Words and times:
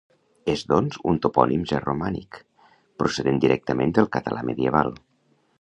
És, 0.53 0.61
doncs, 0.71 0.97
un 1.11 1.19
topònim 1.25 1.67
ja 1.73 1.81
romànic, 1.83 2.41
procedent 3.03 3.39
directament 3.47 3.97
del 3.99 4.13
català 4.17 4.47
medieval. 4.53 4.95